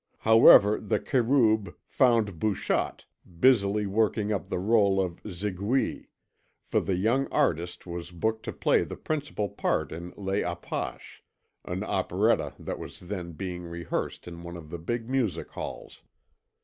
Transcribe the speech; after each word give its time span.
However, 0.21 0.79
the 0.79 0.99
Kerûb 0.99 1.75
found 1.87 2.39
Bouchotte 2.39 3.05
busily 3.39 3.85
working 3.85 4.31
up 4.33 4.49
the 4.49 4.55
rôle 4.55 4.99
of 4.99 5.21
Zigouille; 5.31 6.07
for 6.63 6.79
the 6.79 6.95
young 6.95 7.27
artiste 7.27 7.85
was 7.85 8.09
booked 8.09 8.41
to 8.45 8.51
play 8.51 8.83
the 8.83 8.95
principal 8.97 9.47
part 9.47 9.91
in 9.91 10.11
Les 10.17 10.41
Apaches, 10.41 11.21
an 11.65 11.83
operetta 11.83 12.55
that 12.57 12.79
was 12.79 12.99
then 12.99 13.33
being 13.33 13.61
rehearsed 13.61 14.27
in 14.27 14.41
one 14.41 14.57
of 14.57 14.71
the 14.71 14.79
big 14.79 15.07
music 15.07 15.51
halls. 15.51 16.01